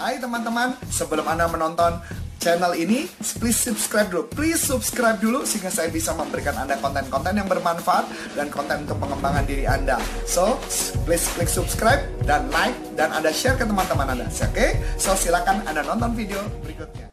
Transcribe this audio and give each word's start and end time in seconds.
Hai 0.00 0.16
teman-teman, 0.16 0.72
sebelum 0.88 1.28
Anda 1.28 1.44
menonton 1.44 2.00
channel 2.40 2.72
ini, 2.72 3.04
please 3.36 3.60
subscribe 3.60 4.08
dulu. 4.08 4.32
Please 4.32 4.56
subscribe 4.56 5.20
dulu 5.20 5.44
sehingga 5.44 5.68
saya 5.68 5.92
bisa 5.92 6.16
memberikan 6.16 6.56
Anda 6.56 6.80
konten-konten 6.80 7.36
yang 7.36 7.44
bermanfaat 7.44 8.08
dan 8.32 8.48
konten 8.48 8.88
untuk 8.88 8.96
pengembangan 8.96 9.44
diri 9.44 9.68
Anda. 9.68 10.00
So, 10.24 10.56
please 11.04 11.28
klik 11.36 11.52
subscribe 11.52 12.00
dan 12.24 12.48
like 12.48 12.72
dan 12.96 13.12
Anda 13.12 13.28
share 13.28 13.60
ke 13.60 13.68
teman-teman 13.68 14.16
Anda. 14.16 14.24
Oke? 14.32 14.48
Okay? 14.56 14.70
So, 14.96 15.12
silakan 15.12 15.68
Anda 15.68 15.84
nonton 15.84 16.16
video 16.16 16.40
berikutnya. 16.64 17.12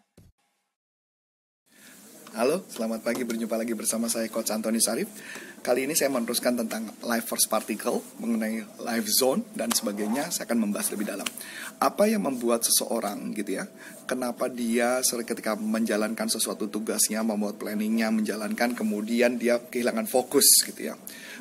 Halo, 2.38 2.64
selamat 2.72 3.04
pagi. 3.04 3.28
Berjumpa 3.28 3.58
lagi 3.58 3.74
bersama 3.76 4.08
saya 4.08 4.32
Coach 4.32 4.54
Antoni 4.54 4.80
Sarif. 4.80 5.12
Kali 5.58 5.90
ini 5.90 5.98
saya 5.98 6.14
meneruskan 6.14 6.54
tentang 6.54 6.88
life 7.04 7.28
force 7.28 7.50
particle, 7.50 8.00
mengenai 8.22 8.64
life 8.78 9.08
zone 9.10 9.44
dan 9.52 9.74
sebagainya. 9.74 10.30
Saya 10.30 10.48
akan 10.48 10.70
membahas 10.70 10.94
lebih 10.94 11.10
dalam. 11.10 11.28
Apa 11.82 12.08
yang 12.08 12.24
membuat 12.24 12.64
seseorang 12.64 13.34
gitu 13.34 13.60
ya, 13.60 13.66
kenapa 14.08 14.48
dia 14.48 15.02
ketika 15.04 15.58
menjalankan 15.58 16.30
sesuatu 16.30 16.70
tugasnya, 16.72 17.26
membuat 17.26 17.60
planningnya, 17.60 18.14
menjalankan, 18.14 18.78
kemudian 18.78 19.36
dia 19.42 19.60
kehilangan 19.60 20.06
fokus 20.06 20.46
gitu 20.64 20.94
ya. 20.94 20.96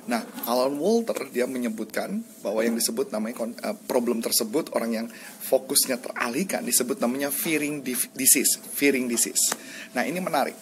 Nah, 0.06 0.22
Alan 0.46 0.78
Walter 0.78 1.26
dia 1.30 1.50
menyebutkan 1.50 2.22
bahwa 2.40 2.62
yang 2.62 2.78
disebut 2.78 3.10
namanya 3.10 3.52
eh, 3.62 3.76
problem 3.90 4.22
tersebut 4.22 4.70
orang 4.74 4.90
yang 4.94 5.06
fokusnya 5.46 5.98
teralihkan 5.98 6.62
disebut 6.62 6.98
namanya 7.02 7.30
fearing 7.34 7.82
disease, 8.14 8.58
fearing 8.74 9.10
disease. 9.10 9.54
Nah, 9.94 10.06
ini 10.06 10.18
menarik 10.22 10.54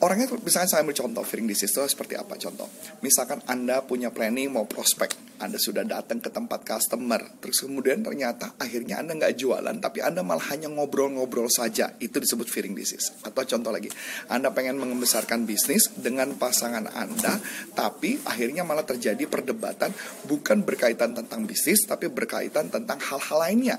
orangnya 0.00 0.30
misalkan 0.42 0.68
saya 0.70 0.80
ambil 0.86 0.96
contoh 0.96 1.22
fearing 1.26 1.48
disease 1.50 1.74
itu 1.74 1.82
seperti 1.86 2.14
apa? 2.14 2.38
Contoh 2.38 2.68
misalkan 3.02 3.42
anda 3.46 3.82
punya 3.82 4.12
planning 4.14 4.52
mau 4.54 4.64
prospek. 4.68 5.28
Anda 5.38 5.54
sudah 5.54 5.86
datang 5.86 6.18
ke 6.18 6.34
tempat 6.34 6.66
customer 6.66 7.38
terus 7.38 7.62
kemudian 7.62 8.02
ternyata 8.02 8.58
akhirnya 8.58 8.98
anda 8.98 9.14
nggak 9.14 9.38
jualan 9.38 9.78
tapi 9.78 10.02
anda 10.02 10.26
malah 10.26 10.50
hanya 10.50 10.66
ngobrol-ngobrol 10.66 11.46
saja. 11.46 11.94
Itu 12.02 12.18
disebut 12.18 12.50
fearing 12.50 12.74
disease 12.74 13.14
atau 13.22 13.46
contoh 13.46 13.70
lagi 13.70 13.90
anda 14.26 14.50
pengen 14.50 14.82
membesarkan 14.82 15.46
bisnis 15.46 15.94
dengan 15.94 16.34
pasangan 16.34 16.90
anda 16.90 17.38
tapi 17.74 18.18
akhirnya 18.26 18.66
malah 18.66 18.82
terjadi 18.82 19.30
perdebatan 19.30 19.94
bukan 20.26 20.66
berkaitan 20.66 21.14
tentang 21.14 21.46
bisnis 21.46 21.86
tapi 21.86 22.10
berkaitan 22.10 22.66
tentang 22.70 22.98
hal-hal 22.98 23.38
lainnya. 23.38 23.78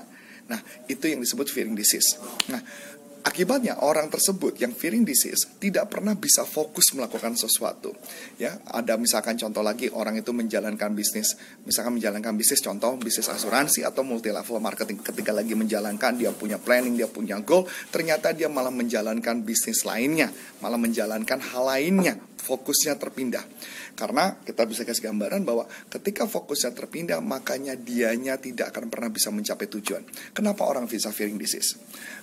Nah, 0.50 0.58
itu 0.90 1.06
yang 1.06 1.22
disebut 1.22 1.46
fearing 1.46 1.78
disease. 1.78 2.18
Nah, 2.50 2.58
Akibatnya 3.20 3.76
orang 3.84 4.08
tersebut 4.08 4.56
yang 4.56 4.72
fearing 4.72 5.04
disease 5.04 5.44
tidak 5.60 5.92
pernah 5.92 6.16
bisa 6.16 6.48
fokus 6.48 6.96
melakukan 6.96 7.36
sesuatu. 7.36 7.92
Ya, 8.40 8.56
ada 8.64 8.96
misalkan 8.96 9.36
contoh 9.36 9.60
lagi 9.60 9.92
orang 9.92 10.16
itu 10.16 10.32
menjalankan 10.32 10.96
bisnis, 10.96 11.36
misalkan 11.68 12.00
menjalankan 12.00 12.32
bisnis 12.32 12.64
contoh 12.64 12.96
bisnis 12.96 13.28
asuransi 13.28 13.84
atau 13.84 14.00
multi 14.00 14.32
level 14.32 14.56
marketing. 14.56 15.04
Ketika 15.04 15.36
lagi 15.36 15.52
menjalankan 15.52 16.16
dia 16.16 16.32
punya 16.32 16.56
planning, 16.56 16.96
dia 16.96 17.12
punya 17.12 17.36
goal, 17.44 17.68
ternyata 17.92 18.32
dia 18.32 18.48
malah 18.48 18.72
menjalankan 18.72 19.44
bisnis 19.44 19.84
lainnya, 19.84 20.32
malah 20.64 20.80
menjalankan 20.80 21.44
hal 21.52 21.68
lainnya, 21.68 22.16
fokusnya 22.40 22.96
terpindah. 22.96 23.44
Karena 23.92 24.40
kita 24.40 24.64
bisa 24.64 24.82
kasih 24.88 25.12
gambaran 25.12 25.44
bahwa 25.44 25.68
ketika 25.92 26.24
fokusnya 26.24 26.72
terpindah, 26.72 27.20
makanya 27.20 27.76
dianya 27.76 28.40
tidak 28.40 28.72
akan 28.72 28.88
pernah 28.88 29.12
bisa 29.12 29.28
mencapai 29.28 29.68
tujuan. 29.68 30.02
Kenapa 30.32 30.64
orang 30.64 30.88
bisa 30.88 31.12
fearing 31.12 31.36
disease? 31.36 31.76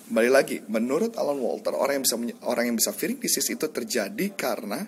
Kembali 0.10 0.30
lagi, 0.34 0.58
menurut 0.66 1.14
Alan 1.16 1.38
Walter, 1.38 1.78
orang 1.78 2.02
yang 2.02 2.06
bisa 2.10 2.18
orang 2.50 2.74
yang 2.74 2.78
bisa 2.82 2.92
fearing 2.92 3.22
disease 3.22 3.54
itu 3.54 3.70
terjadi 3.70 4.34
karena 4.34 4.82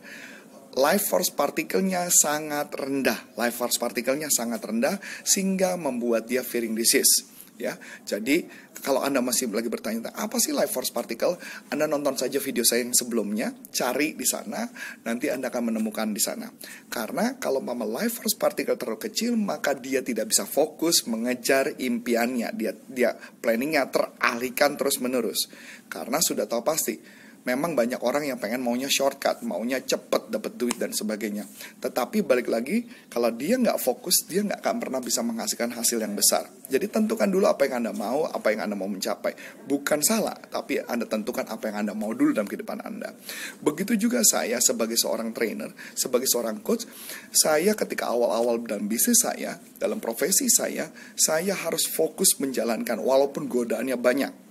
life 0.75 1.05
force 1.07 1.30
partikelnya 1.30 2.09
sangat 2.09 2.73
rendah. 2.73 3.38
Life 3.38 3.55
force 3.55 3.77
partikelnya 3.77 4.27
sangat 4.33 4.66
rendah 4.66 4.97
sehingga 5.22 5.77
membuat 5.77 6.25
dia 6.25 6.41
fearing 6.41 6.73
disease 6.73 7.39
ya. 7.60 7.76
Jadi 8.08 8.48
kalau 8.80 9.04
Anda 9.04 9.20
masih 9.20 9.52
lagi 9.52 9.68
bertanya 9.68 10.16
apa 10.16 10.40
sih 10.40 10.56
life 10.56 10.72
force 10.72 10.96
particle, 10.96 11.36
Anda 11.68 11.86
nonton 11.86 12.16
saja 12.16 12.40
video 12.40 12.64
saya 12.64 12.88
yang 12.88 12.96
sebelumnya, 12.96 13.52
cari 13.75 14.16
di 14.16 14.24
sana, 14.24 14.64
nanti 15.03 15.28
Anda 15.28 15.52
akan 15.52 15.75
menemukan 15.75 16.16
di 16.16 16.24
sana. 16.24 16.48
Karena 16.88 17.36
kalau 17.36 17.59
mama 17.59 17.84
life 17.84 18.24
force 18.24 18.40
particle 18.40 18.80
terlalu 18.80 19.12
kecil, 19.12 19.36
maka 19.36 19.75
dia 19.75 20.00
tidak 20.00 20.31
bisa 20.31 20.48
fokus 20.48 21.03
mengejar 21.06 21.75
impiannya. 21.75 22.56
Dia 22.56 22.72
dia 22.88 23.12
planningnya 23.14 23.92
teralihkan 23.92 24.80
terus 24.80 25.03
menerus. 25.03 25.52
Karena 25.92 26.24
sudah 26.24 26.48
tahu 26.48 26.64
pasti 26.64 27.19
memang 27.47 27.75
banyak 27.77 28.01
orang 28.03 28.27
yang 28.27 28.38
pengen 28.41 28.59
maunya 28.59 28.91
shortcut, 28.91 29.41
maunya 29.45 29.79
cepet 29.79 30.31
dapat 30.33 30.55
duit 30.59 30.75
dan 30.75 30.91
sebagainya. 30.91 31.47
Tetapi 31.79 32.23
balik 32.25 32.51
lagi, 32.51 32.83
kalau 33.07 33.31
dia 33.31 33.55
nggak 33.55 33.79
fokus, 33.79 34.27
dia 34.27 34.44
nggak 34.44 34.59
akan 34.59 34.75
pernah 34.81 35.00
bisa 35.00 35.23
menghasilkan 35.23 35.72
hasil 35.75 36.00
yang 36.03 36.13
besar. 36.13 36.47
Jadi 36.69 36.85
tentukan 36.91 37.25
dulu 37.25 37.50
apa 37.50 37.66
yang 37.66 37.81
anda 37.85 37.94
mau, 37.95 38.29
apa 38.29 38.53
yang 38.53 38.69
anda 38.69 38.75
mau 38.77 38.85
mencapai. 38.91 39.33
Bukan 39.66 40.03
salah, 40.05 40.38
tapi 40.51 40.83
anda 40.83 41.07
tentukan 41.07 41.47
apa 41.50 41.72
yang 41.72 41.88
anda 41.88 41.94
mau 41.95 42.11
dulu 42.13 42.35
dalam 42.35 42.45
kehidupan 42.45 42.83
anda. 42.83 43.16
Begitu 43.63 43.97
juga 43.97 44.21
saya 44.21 44.61
sebagai 44.61 45.00
seorang 45.00 45.33
trainer, 45.33 45.71
sebagai 45.97 46.29
seorang 46.29 46.61
coach, 46.61 46.85
saya 47.31 47.73
ketika 47.73 48.11
awal-awal 48.11 48.61
dalam 48.61 48.85
bisnis 48.85 49.23
saya, 49.23 49.57
dalam 49.79 49.97
profesi 49.97 50.45
saya, 50.51 50.91
saya 51.17 51.56
harus 51.56 51.89
fokus 51.89 52.38
menjalankan 52.38 53.01
walaupun 53.01 53.50
godaannya 53.50 53.97
banyak 53.97 54.49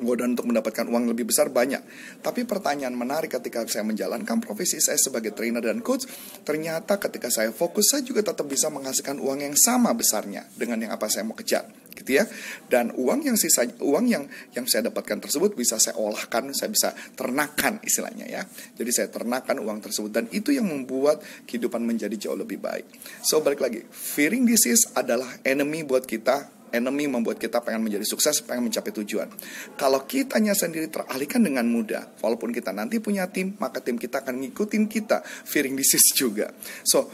godaan 0.00 0.34
untuk 0.38 0.48
mendapatkan 0.48 0.86
uang 0.88 1.10
lebih 1.10 1.28
besar 1.28 1.52
banyak. 1.52 1.82
Tapi 2.22 2.46
pertanyaan 2.48 2.94
menarik 2.94 3.34
ketika 3.38 3.66
saya 3.68 3.84
menjalankan 3.84 4.40
profesi 4.40 4.78
saya 4.78 4.96
sebagai 4.96 5.34
trainer 5.34 5.62
dan 5.62 5.84
coach, 5.84 6.06
ternyata 6.42 6.96
ketika 6.98 7.28
saya 7.28 7.50
fokus 7.50 7.92
saya 7.94 8.02
juga 8.02 8.22
tetap 8.22 8.46
bisa 8.46 8.72
menghasilkan 8.72 9.18
uang 9.18 9.44
yang 9.44 9.54
sama 9.58 9.94
besarnya 9.94 10.46
dengan 10.54 10.82
yang 10.82 10.92
apa 10.94 11.06
saya 11.10 11.26
mau 11.26 11.34
kejar, 11.36 11.66
gitu 11.98 12.18
ya. 12.18 12.24
Dan 12.70 12.94
uang 12.94 13.26
yang 13.26 13.36
sisa 13.38 13.66
uang 13.82 14.04
yang 14.06 14.24
yang 14.54 14.64
saya 14.66 14.90
dapatkan 14.90 15.18
tersebut 15.24 15.58
bisa 15.58 15.76
saya 15.82 15.98
olahkan, 15.98 16.50
saya 16.54 16.70
bisa 16.70 16.94
ternakan 17.14 17.82
istilahnya 17.82 18.26
ya. 18.26 18.42
Jadi 18.74 18.90
saya 18.94 19.08
ternakan 19.10 19.62
uang 19.62 19.78
tersebut 19.82 20.10
dan 20.14 20.24
itu 20.30 20.54
yang 20.54 20.66
membuat 20.66 21.20
kehidupan 21.44 21.82
menjadi 21.82 22.28
jauh 22.28 22.38
lebih 22.38 22.62
baik. 22.62 22.86
So 23.24 23.42
balik 23.42 23.62
lagi, 23.62 23.82
fearing 23.88 24.46
disease 24.46 24.90
adalah 24.94 25.42
enemy 25.42 25.82
buat 25.82 26.06
kita 26.06 26.57
enemy 26.74 27.06
membuat 27.06 27.38
kita 27.38 27.62
pengen 27.62 27.86
menjadi 27.86 28.04
sukses, 28.04 28.42
pengen 28.42 28.66
mencapai 28.66 28.90
tujuan. 28.90 29.30
Kalau 29.78 30.02
kitanya 30.04 30.52
sendiri 30.52 30.90
teralihkan 30.90 31.46
dengan 31.46 31.64
mudah, 31.70 32.18
walaupun 32.18 32.50
kita 32.50 32.74
nanti 32.74 32.98
punya 32.98 33.30
tim, 33.30 33.54
maka 33.62 33.78
tim 33.78 33.94
kita 33.94 34.26
akan 34.26 34.42
ngikutin 34.42 34.84
kita, 34.90 35.22
fearing 35.24 35.78
disease 35.78 36.12
juga. 36.18 36.50
So, 36.82 37.08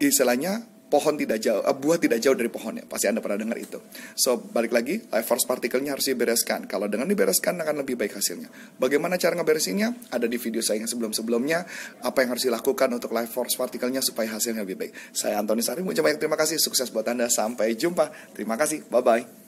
istilahnya 0.00 0.69
pohon 0.90 1.14
tidak 1.14 1.38
jauh, 1.38 1.62
uh, 1.62 1.72
buah 1.72 1.96
tidak 2.02 2.18
jauh 2.18 2.34
dari 2.34 2.50
pohonnya. 2.50 2.84
Pasti 2.84 3.06
Anda 3.06 3.22
pernah 3.22 3.38
dengar 3.38 3.56
itu. 3.56 3.78
So, 4.18 4.36
balik 4.36 4.74
lagi, 4.74 5.00
life 5.08 5.24
force 5.24 5.46
partikelnya 5.46 5.94
harus 5.94 6.10
dibereskan. 6.10 6.66
Kalau 6.66 6.90
dengan 6.90 7.06
dibereskan 7.06 7.56
akan 7.62 7.86
lebih 7.86 7.94
baik 7.94 8.18
hasilnya. 8.18 8.50
Bagaimana 8.76 9.14
cara 9.16 9.38
ngeberesinnya? 9.38 10.10
Ada 10.10 10.26
di 10.26 10.36
video 10.36 10.60
saya 10.60 10.82
yang 10.82 10.90
sebelum-sebelumnya. 10.90 11.64
Apa 12.02 12.26
yang 12.26 12.34
harus 12.34 12.44
dilakukan 12.44 12.90
untuk 12.90 13.14
life 13.14 13.30
force 13.30 13.54
partikelnya 13.54 14.02
supaya 14.02 14.34
hasilnya 14.34 14.66
lebih 14.66 14.76
baik. 14.76 14.92
Saya 15.14 15.38
Antoni 15.38 15.62
Sari, 15.62 15.86
banyak 15.86 16.18
terima 16.18 16.36
kasih. 16.36 16.58
Sukses 16.58 16.90
buat 16.90 17.06
Anda. 17.06 17.30
Sampai 17.30 17.78
jumpa. 17.78 18.34
Terima 18.34 18.58
kasih. 18.58 18.82
Bye-bye. 18.90 19.39